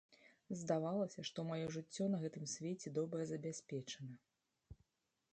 [0.59, 4.15] Здавалася, што маё жыццё на гэтым свеце добра забяспечана.